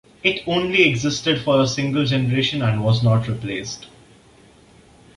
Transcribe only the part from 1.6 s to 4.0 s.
a single generation and was not replaced.